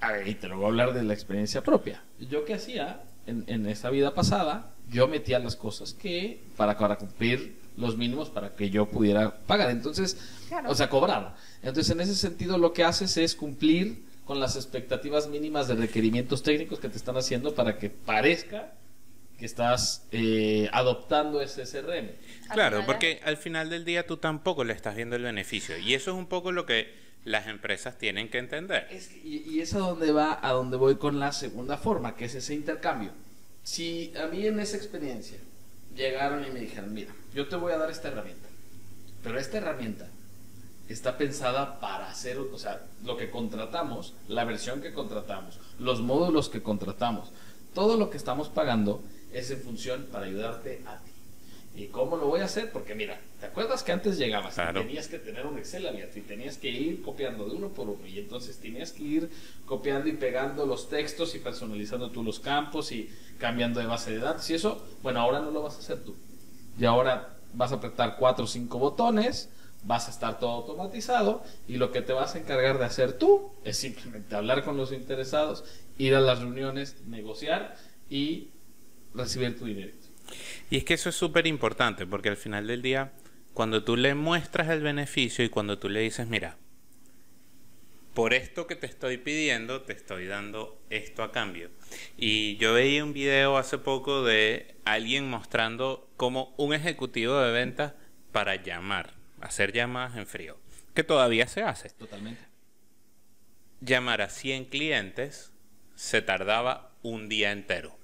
a 0.00 0.12
ver, 0.12 0.28
y 0.28 0.34
te 0.34 0.48
lo 0.48 0.56
voy 0.56 0.64
a 0.64 0.68
hablar 0.68 0.92
de 0.94 1.02
la 1.02 1.14
experiencia 1.14 1.62
propia. 1.62 2.02
Yo 2.18 2.44
qué 2.44 2.54
hacía 2.54 3.02
en, 3.26 3.44
en 3.46 3.66
esa 3.66 3.88
vida 3.90 4.14
pasada, 4.14 4.70
yo 4.88 5.08
metía 5.08 5.38
las 5.38 5.56
cosas 5.56 5.94
que 5.94 6.42
para, 6.56 6.76
para 6.76 6.96
cumplir 6.96 7.60
los 7.76 7.96
mínimos 7.96 8.28
para 8.28 8.54
que 8.54 8.68
yo 8.68 8.86
pudiera 8.90 9.38
pagar. 9.46 9.70
Entonces, 9.70 10.18
Claro. 10.48 10.70
o 10.70 10.74
sea, 10.74 10.90
cobrar. 10.90 11.36
Entonces, 11.62 11.88
en 11.90 12.00
ese 12.02 12.14
sentido, 12.14 12.58
lo 12.58 12.72
que 12.74 12.84
haces 12.84 13.16
es 13.16 13.34
cumplir 13.34 14.04
con 14.26 14.38
las 14.40 14.56
expectativas 14.56 15.28
mínimas 15.28 15.68
de 15.68 15.74
requerimientos 15.76 16.42
técnicos 16.42 16.78
que 16.80 16.88
te 16.88 16.96
están 16.98 17.16
haciendo 17.16 17.54
para 17.54 17.78
que 17.78 17.88
parezca 17.90 18.72
que 19.42 19.46
estás 19.46 20.06
eh, 20.12 20.68
adoptando 20.72 21.40
ese 21.42 21.64
CRM. 21.64 22.10
Claro, 22.52 22.84
porque 22.86 23.20
al 23.24 23.36
final 23.36 23.70
del 23.70 23.84
día 23.84 24.06
tú 24.06 24.16
tampoco 24.18 24.62
le 24.62 24.72
estás 24.72 24.94
viendo 24.94 25.16
el 25.16 25.22
beneficio. 25.24 25.76
Y 25.78 25.94
eso 25.94 26.12
es 26.12 26.16
un 26.16 26.26
poco 26.26 26.52
lo 26.52 26.64
que 26.64 26.94
las 27.24 27.48
empresas 27.48 27.98
tienen 27.98 28.28
que 28.30 28.38
entender. 28.38 28.86
Es 28.92 29.08
que- 29.08 29.18
y, 29.18 29.38
y 29.50 29.60
es 29.60 29.74
a 29.74 29.80
donde 29.80 30.12
va, 30.12 30.38
a 30.40 30.52
donde 30.52 30.76
voy 30.76 30.94
con 30.94 31.18
la 31.18 31.32
segunda 31.32 31.76
forma, 31.76 32.14
que 32.14 32.26
es 32.26 32.36
ese 32.36 32.54
intercambio. 32.54 33.10
Si 33.64 34.12
a 34.16 34.28
mí 34.28 34.46
en 34.46 34.60
esa 34.60 34.76
experiencia 34.76 35.38
llegaron 35.96 36.44
y 36.46 36.50
me 36.52 36.60
dijeron, 36.60 36.94
mira, 36.94 37.12
yo 37.34 37.48
te 37.48 37.56
voy 37.56 37.72
a 37.72 37.78
dar 37.78 37.90
esta 37.90 38.08
herramienta, 38.08 38.48
pero 39.24 39.40
esta 39.40 39.58
herramienta 39.58 40.06
está 40.88 41.18
pensada 41.18 41.80
para 41.80 42.08
hacer, 42.08 42.38
o 42.38 42.58
sea, 42.58 42.80
lo 43.04 43.16
que 43.16 43.28
contratamos, 43.28 44.14
la 44.28 44.44
versión 44.44 44.80
que 44.82 44.92
contratamos, 44.92 45.58
los 45.80 46.00
módulos 46.00 46.48
que 46.48 46.62
contratamos, 46.62 47.32
todo 47.74 47.96
lo 47.96 48.08
que 48.08 48.18
estamos 48.18 48.48
pagando 48.48 49.02
es 49.32 49.50
en 49.50 49.60
función 49.60 50.06
para 50.10 50.26
ayudarte 50.26 50.82
a 50.86 50.98
ti. 50.98 51.10
¿Y 51.74 51.86
cómo 51.86 52.18
lo 52.18 52.26
voy 52.26 52.40
a 52.40 52.44
hacer? 52.44 52.70
Porque 52.70 52.94
mira, 52.94 53.18
¿te 53.40 53.46
acuerdas 53.46 53.82
que 53.82 53.92
antes 53.92 54.18
llegabas 54.18 54.54
Claro. 54.54 54.80
y 54.80 54.84
tenías 54.84 55.08
que 55.08 55.18
tener 55.18 55.46
un 55.46 55.58
Excel 55.58 55.86
abierto 55.86 56.18
y 56.18 56.22
tenías 56.22 56.58
que 56.58 56.68
ir 56.68 57.00
copiando 57.00 57.46
de 57.48 57.56
uno 57.56 57.68
por 57.70 57.88
uno 57.88 58.06
y 58.06 58.18
entonces 58.18 58.58
tenías 58.58 58.92
que 58.92 59.02
ir 59.02 59.30
copiando 59.64 60.08
y 60.08 60.12
pegando 60.12 60.66
los 60.66 60.90
textos 60.90 61.34
y 61.34 61.38
personalizando 61.38 62.10
tú 62.10 62.22
los 62.22 62.40
campos 62.40 62.92
y 62.92 63.08
cambiando 63.38 63.80
de 63.80 63.86
base 63.86 64.10
de 64.10 64.18
datos 64.18 64.48
y 64.50 64.54
eso, 64.54 64.84
bueno, 65.02 65.20
ahora 65.20 65.40
no 65.40 65.50
lo 65.50 65.62
vas 65.62 65.76
a 65.76 65.78
hacer 65.78 66.02
tú. 66.04 66.14
Y 66.78 66.84
ahora 66.84 67.36
vas 67.54 67.72
a 67.72 67.76
apretar 67.76 68.16
cuatro 68.18 68.44
o 68.44 68.48
cinco 68.48 68.78
botones, 68.78 69.48
vas 69.84 70.08
a 70.08 70.10
estar 70.10 70.38
todo 70.38 70.50
automatizado 70.50 71.42
y 71.66 71.76
lo 71.78 71.90
que 71.90 72.02
te 72.02 72.12
vas 72.12 72.34
a 72.34 72.38
encargar 72.38 72.78
de 72.78 72.84
hacer 72.84 73.14
tú 73.14 73.50
es 73.64 73.78
simplemente 73.78 74.34
hablar 74.34 74.62
con 74.62 74.76
los 74.76 74.92
interesados, 74.92 75.64
ir 75.96 76.14
a 76.14 76.20
las 76.20 76.40
reuniones, 76.40 76.96
negociar 77.06 77.76
y 78.10 78.50
recibir 79.14 79.58
tu 79.58 79.66
dinero. 79.66 79.92
Y 80.70 80.78
es 80.78 80.84
que 80.84 80.94
eso 80.94 81.08
es 81.08 81.16
súper 81.16 81.46
importante, 81.46 82.06
porque 82.06 82.28
al 82.28 82.36
final 82.36 82.66
del 82.66 82.82
día, 82.82 83.12
cuando 83.54 83.84
tú 83.84 83.96
le 83.96 84.14
muestras 84.14 84.68
el 84.70 84.80
beneficio 84.80 85.44
y 85.44 85.48
cuando 85.48 85.78
tú 85.78 85.88
le 85.88 86.00
dices, 86.00 86.26
mira, 86.26 86.56
por 88.14 88.34
esto 88.34 88.66
que 88.66 88.76
te 88.76 88.86
estoy 88.86 89.16
pidiendo, 89.16 89.82
te 89.82 89.92
estoy 89.92 90.26
dando 90.26 90.78
esto 90.90 91.22
a 91.22 91.32
cambio. 91.32 91.70
Y 92.16 92.56
yo 92.56 92.74
veía 92.74 93.04
un 93.04 93.12
video 93.12 93.56
hace 93.56 93.78
poco 93.78 94.22
de 94.22 94.74
alguien 94.84 95.28
mostrando 95.28 96.08
cómo 96.16 96.54
un 96.58 96.74
ejecutivo 96.74 97.38
de 97.38 97.52
ventas 97.52 97.94
para 98.30 98.56
llamar, 98.56 99.14
hacer 99.40 99.72
llamadas 99.72 100.16
en 100.16 100.26
frío, 100.26 100.58
que 100.94 101.04
todavía 101.04 101.46
se 101.46 101.62
hace. 101.62 101.90
Totalmente. 101.90 102.42
llamar 103.80 104.22
a 104.22 104.28
100 104.28 104.66
clientes 104.66 105.52
se 105.94 106.22
tardaba 106.22 106.92
un 107.02 107.28
día 107.28 107.52
entero. 107.52 107.96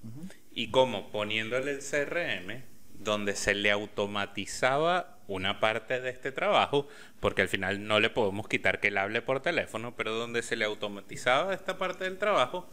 Y 0.59 0.73
como 0.73 1.13
poniéndole 1.13 1.71
el 1.71 1.79
CRM, 1.79 2.65
donde 2.95 3.37
se 3.37 3.55
le 3.55 3.71
automatizaba 3.71 5.21
una 5.29 5.61
parte 5.61 6.01
de 6.01 6.11
este 6.11 6.33
trabajo, 6.33 6.89
porque 7.21 7.43
al 7.43 7.49
final 7.49 7.87
no 7.87 8.01
le 8.01 8.11
podemos 8.11 8.49
quitar 8.49 8.81
que 8.81 8.89
él 8.89 8.99
hable 8.99 9.23
por 9.23 9.41
teléfono, 9.41 9.95
pero 9.95 10.15
donde 10.15 10.43
se 10.43 10.57
le 10.57 10.65
automatizaba 10.65 11.55
esta 11.55 11.79
parte 11.79 12.03
del 12.03 12.19
trabajo, 12.19 12.69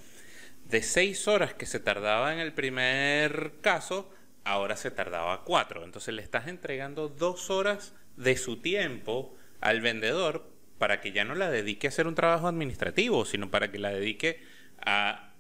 de 0.64 0.82
6 0.82 1.28
horas 1.28 1.54
que 1.54 1.68
se 1.68 1.80
tardaba 1.80 2.34
en 2.34 2.40
el 2.40 2.54
primer 2.54 3.54
caso, 3.62 4.12
ahora 4.46 4.78
se 4.78 4.90
tardaba 4.90 5.44
4. 5.44 5.84
Entonces 5.84 6.12
le 6.16 6.24
estás 6.24 6.48
entregando 6.48 7.08
2 7.08 7.52
horas 7.52 7.94
de 8.18 8.36
su 8.36 8.64
tiempo 8.64 9.38
al 9.62 9.82
vendedor 9.82 10.50
para 10.80 11.02
que 11.02 11.12
ya 11.12 11.24
no 11.24 11.36
la 11.36 11.52
dedique 11.52 11.86
a 11.86 11.90
hacer 11.90 12.08
un 12.08 12.16
trabajo 12.16 12.48
administrativo, 12.48 13.26
sino 13.26 13.52
para 13.52 13.72
que 13.72 13.78
la 13.78 13.92
dedique 13.92 14.42
a 14.84 15.34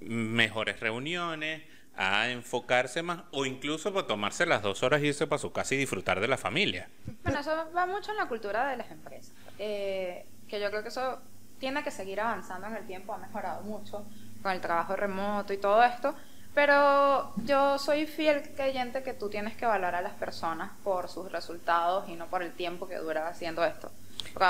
mejores 0.00 0.80
reuniones, 0.80 1.64
a 1.96 2.30
enfocarse 2.30 3.02
más 3.02 3.22
o 3.32 3.44
incluso 3.44 3.92
para 3.92 4.06
tomarse 4.06 4.46
las 4.46 4.62
dos 4.62 4.82
horas 4.82 5.02
y 5.02 5.08
irse 5.08 5.26
para 5.26 5.38
su 5.38 5.52
casa 5.52 5.74
y 5.74 5.78
disfrutar 5.78 6.20
de 6.20 6.28
la 6.28 6.38
familia. 6.38 6.88
Bueno, 7.22 7.40
eso 7.40 7.50
va 7.76 7.86
mucho 7.86 8.10
en 8.10 8.16
la 8.16 8.28
cultura 8.28 8.68
de 8.68 8.76
las 8.76 8.90
empresas. 8.90 9.32
Eh, 9.58 10.26
que 10.48 10.60
yo 10.60 10.70
creo 10.70 10.82
que 10.82 10.88
eso 10.88 11.18
tiene 11.58 11.82
que 11.82 11.90
seguir 11.90 12.20
avanzando 12.20 12.66
en 12.66 12.76
el 12.76 12.86
tiempo, 12.86 13.12
ha 13.12 13.18
mejorado 13.18 13.62
mucho 13.62 14.04
con 14.42 14.52
el 14.52 14.60
trabajo 14.60 14.96
remoto 14.96 15.52
y 15.52 15.58
todo 15.58 15.82
esto. 15.82 16.14
Pero 16.54 17.32
yo 17.44 17.78
soy 17.78 18.06
fiel 18.06 18.50
creyente 18.54 19.02
que 19.02 19.14
tú 19.14 19.30
tienes 19.30 19.56
que 19.56 19.64
valorar 19.64 19.94
a 19.94 20.02
las 20.02 20.12
personas 20.14 20.70
por 20.84 21.08
sus 21.08 21.32
resultados 21.32 22.08
y 22.08 22.14
no 22.14 22.26
por 22.26 22.42
el 22.42 22.52
tiempo 22.52 22.86
que 22.86 22.96
dura 22.96 23.26
haciendo 23.26 23.64
esto. 23.64 23.90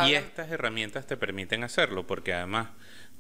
Y 0.04 0.14
estas 0.14 0.50
herramientas 0.50 1.06
te 1.06 1.16
permiten 1.16 1.62
hacerlo, 1.62 2.06
porque 2.06 2.34
además, 2.34 2.68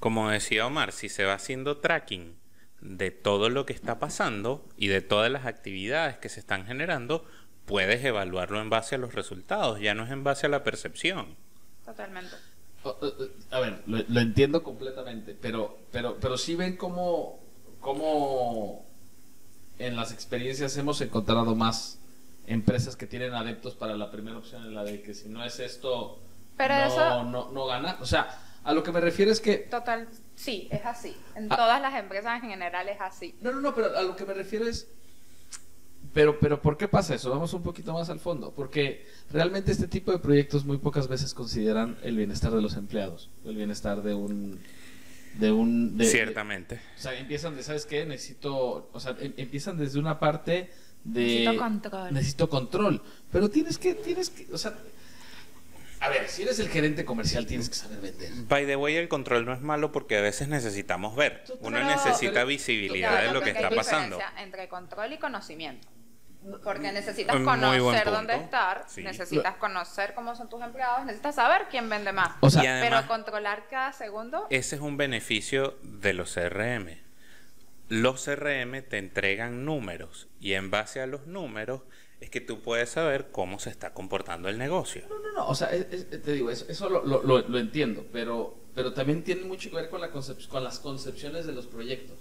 como 0.00 0.30
decía 0.30 0.66
Omar, 0.66 0.92
si 0.92 1.08
se 1.08 1.24
va 1.24 1.34
haciendo 1.34 1.78
tracking 1.78 2.41
de 2.82 3.10
todo 3.10 3.48
lo 3.48 3.64
que 3.64 3.72
está 3.72 3.98
pasando 3.98 4.62
y 4.76 4.88
de 4.88 5.00
todas 5.00 5.30
las 5.30 5.46
actividades 5.46 6.18
que 6.18 6.28
se 6.28 6.40
están 6.40 6.66
generando, 6.66 7.24
puedes 7.64 8.04
evaluarlo 8.04 8.60
en 8.60 8.68
base 8.70 8.96
a 8.96 8.98
los 8.98 9.14
resultados, 9.14 9.80
ya 9.80 9.94
no 9.94 10.04
es 10.04 10.10
en 10.10 10.24
base 10.24 10.46
a 10.46 10.50
la 10.50 10.62
percepción. 10.64 11.36
Totalmente. 11.84 12.34
A 13.52 13.60
ver, 13.60 13.82
lo, 13.86 13.98
lo 14.08 14.20
entiendo 14.20 14.62
completamente, 14.64 15.36
pero, 15.40 15.78
pero, 15.92 16.18
pero 16.20 16.36
sí 16.36 16.56
ven 16.56 16.76
cómo, 16.76 17.38
cómo 17.80 18.84
en 19.78 19.94
las 19.96 20.12
experiencias 20.12 20.76
hemos 20.76 21.00
encontrado 21.00 21.54
más 21.54 21.98
empresas 22.48 22.96
que 22.96 23.06
tienen 23.06 23.34
adeptos 23.34 23.74
para 23.76 23.94
la 23.94 24.10
primera 24.10 24.36
opción, 24.38 24.64
en 24.66 24.74
la 24.74 24.82
de 24.82 25.00
que 25.02 25.14
si 25.14 25.28
no 25.28 25.44
es 25.44 25.60
esto, 25.60 26.18
Pero 26.56 26.74
no, 26.74 26.86
eso- 26.86 27.22
no, 27.24 27.52
no 27.52 27.66
gana. 27.66 27.96
O 28.00 28.06
sea, 28.06 28.40
a 28.64 28.72
lo 28.72 28.82
que 28.82 28.90
me 28.90 29.00
refiero 29.00 29.30
es 29.30 29.40
que... 29.40 29.58
Total, 29.58 30.08
sí, 30.42 30.68
es 30.70 30.84
así. 30.84 31.14
En 31.36 31.50
Ah. 31.52 31.56
todas 31.56 31.80
las 31.80 31.94
empresas 31.94 32.42
en 32.42 32.50
general 32.50 32.88
es 32.88 33.00
así. 33.00 33.34
No, 33.40 33.52
no, 33.52 33.60
no, 33.60 33.74
pero 33.74 33.96
a 33.96 34.02
lo 34.02 34.16
que 34.16 34.24
me 34.24 34.34
refiero 34.34 34.66
es... 34.66 34.86
Pero, 36.12 36.38
pero, 36.40 36.60
¿por 36.60 36.76
qué 36.76 36.88
pasa 36.88 37.14
eso? 37.14 37.30
Vamos 37.30 37.54
un 37.54 37.62
poquito 37.62 37.92
más 37.94 38.10
al 38.10 38.18
fondo. 38.20 38.52
Porque 38.54 39.06
realmente 39.30 39.72
este 39.72 39.88
tipo 39.88 40.12
de 40.12 40.18
proyectos 40.18 40.64
muy 40.64 40.76
pocas 40.78 41.08
veces 41.08 41.32
consideran 41.32 41.96
el 42.02 42.16
bienestar 42.16 42.52
de 42.52 42.60
los 42.60 42.74
empleados, 42.76 43.30
el 43.44 43.56
bienestar 43.56 44.02
de 44.02 44.14
un... 44.14 44.60
De 45.38 45.50
un 45.50 45.96
de- 45.96 46.04
de- 46.04 46.10
Ciertamente. 46.10 46.80
O 46.98 47.00
sea, 47.00 47.18
empiezan 47.18 47.56
de, 47.56 47.62
¿sabes 47.62 47.86
qué? 47.86 48.04
Necesito, 48.04 48.90
o 48.92 49.00
sea, 49.00 49.16
em- 49.20 49.32
empiezan 49.38 49.78
desde 49.78 49.98
una 49.98 50.18
parte 50.18 50.70
de... 51.04 51.20
Necesito 51.22 51.56
control. 51.56 52.12
Necesito 52.12 52.48
control. 52.50 53.02
Pero 53.30 53.48
tienes 53.48 53.78
que, 53.78 53.94
tienes 53.94 54.28
que, 54.28 54.52
o 54.52 54.58
sea... 54.58 54.74
A 56.02 56.08
ver, 56.08 56.28
si 56.28 56.42
eres 56.42 56.58
el 56.58 56.68
gerente 56.68 57.04
comercial 57.04 57.46
tienes 57.46 57.68
que 57.68 57.76
saber 57.76 58.00
vender. 58.00 58.30
By 58.48 58.66
the 58.66 58.76
way, 58.76 58.96
el 58.96 59.08
control 59.08 59.44
no 59.46 59.52
es 59.52 59.60
malo 59.60 59.92
porque 59.92 60.18
a 60.18 60.20
veces 60.20 60.48
necesitamos 60.48 61.14
ver. 61.16 61.44
Uno 61.60 61.76
Pero- 61.78 61.86
necesita 61.90 62.32
pero- 62.32 62.46
visibilidad 62.46 63.10
Claro, 63.10 63.26
de 63.28 63.32
lo 63.34 63.40
que 63.42 63.50
está 63.50 63.68
hay 63.68 63.76
pasando. 63.76 64.16
diferencia 64.16 64.42
Entre 64.42 64.68
control 64.68 65.12
y 65.12 65.18
conocimiento. 65.18 65.88
Porque 66.64 66.90
necesitas 66.90 67.36
conocer 67.36 68.04
dónde 68.10 68.34
estar, 68.34 68.84
Sí. 68.88 69.02
necesitas 69.04 69.54
conocer 69.58 70.12
cómo 70.14 70.34
son 70.34 70.48
tus 70.48 70.60
empleados, 70.60 71.04
necesitas 71.04 71.36
saber 71.36 71.66
quién 71.70 71.88
vende 71.88 72.12
más. 72.12 72.32
O 72.40 72.50
sea, 72.50 72.62
además- 72.62 73.02
pero 73.04 73.06
controlar 73.08 73.68
cada 73.70 73.92
segundo, 73.92 74.48
Ese 74.50 74.74
es 74.74 74.82
un 74.82 74.96
beneficio 74.96 75.78
de 75.82 76.14
los 76.14 76.32
CRM. 76.32 77.00
Los 77.88 78.22
CRM 78.24 78.82
te 78.82 78.98
entregan 78.98 79.64
números 79.64 80.26
y 80.40 80.54
en 80.54 80.70
base 80.72 81.00
a 81.00 81.06
los 81.06 81.26
números 81.28 81.82
es 82.22 82.30
que 82.30 82.40
tú 82.40 82.60
puedes 82.60 82.88
saber 82.90 83.28
cómo 83.32 83.58
se 83.58 83.68
está 83.70 83.92
comportando 83.92 84.48
el 84.48 84.56
negocio. 84.56 85.02
No, 85.08 85.18
no, 85.18 85.32
no, 85.32 85.48
o 85.48 85.54
sea, 85.54 85.68
es- 85.72 85.86
es- 85.92 86.22
te 86.22 86.32
digo, 86.32 86.50
eso, 86.50 86.64
eso 86.68 86.88
lo, 86.88 87.04
lo- 87.04 87.22
lo- 87.22 87.46
lo 87.48 87.58
entiendo, 87.58 88.04
pero, 88.12 88.54
pero 88.74 88.92
también 88.94 89.22
tiene 89.24 89.42
mucho 89.44 89.70
que 89.70 89.76
ver 89.76 89.90
con, 89.90 90.00
la 90.00 90.10
con 90.10 90.64
las 90.64 90.78
concepciones 90.78 91.46
de 91.46 91.52
los 91.52 91.66
proyectos. 91.66 92.16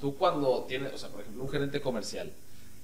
Tú 0.00 0.16
cuando 0.16 0.64
tienes, 0.68 0.92
o 0.94 0.98
sea, 0.98 1.08
por 1.10 1.20
ejemplo, 1.22 1.42
un 1.42 1.50
gerente 1.50 1.80
comercial 1.80 2.30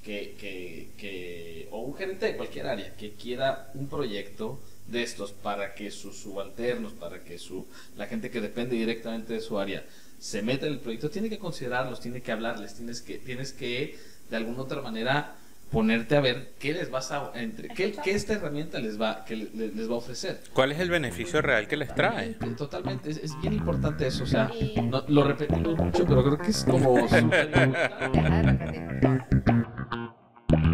que, 0.05 0.35
que, 0.39 0.89
que, 0.99 1.69
o 1.71 1.81
un 1.81 1.95
gerente 1.97 2.27
de 2.27 2.37
cualquier 2.37 2.67
área 2.67 2.95
que 2.97 3.13
quiera 3.13 3.71
un 3.75 3.89
proyecto 3.89 4.59
de 4.89 5.03
estos 5.03 5.33
para 5.33 5.75
que 5.75 5.91
sus 5.91 6.17
subalternos, 6.19 6.93
para 6.93 7.23
que 7.25 7.39
su, 7.39 7.67
la 7.97 8.07
gente 8.07 8.31
que 8.31 8.41
depende 8.41 8.77
directamente 8.77 9.33
de 9.35 9.41
su 9.41 9.59
área 9.59 9.85
se 10.19 10.43
mete 10.43 10.67
en 10.67 10.73
el 10.75 10.79
proyecto, 10.81 11.11
tiene 11.11 11.29
que 11.29 11.39
considerarlos, 11.39 12.01
tiene 12.01 12.23
que 12.23 12.33
hablarles, 12.33 12.75
tienes 12.75 13.03
que, 13.03 13.19
tienes 13.19 13.53
que 13.53 13.97
de 14.31 14.37
alguna 14.37 14.63
otra 14.63 14.81
manera 14.83 15.37
ponerte 15.71 16.17
a 16.17 16.21
ver 16.21 16.53
qué 16.59 16.73
les 16.73 16.91
vas 16.91 17.11
a 17.13 17.33
entre 17.35 17.69
qué, 17.69 17.95
qué 18.03 18.13
esta 18.13 18.35
herramienta 18.35 18.79
les 18.79 19.01
va 19.01 19.25
que 19.25 19.37
le- 19.37 19.51
le- 19.53 19.69
les 19.69 19.89
va 19.91 19.95
a 19.95 19.99
ofrecer. 19.99 20.41
¿Cuál 20.53 20.73
es 20.73 20.81
el 20.81 20.91
beneficio 20.91 21.43
real 21.43 21.67
que 21.69 21.77
les 21.77 21.95
trae? 21.95 22.35
totalmente 22.57 23.11
es, 23.11 23.19
es 23.19 23.39
bien 23.41 23.53
importante 23.55 24.07
eso 24.07 24.25
o 24.25 24.27
sea 24.27 24.51
no- 24.83 25.05
lo 25.09 25.25
repetimos 25.25 25.77
mucho 25.77 26.07
pero 26.07 26.23
creo 26.25 26.39
que 26.39 26.51
es 26.51 26.65
como 26.65 26.97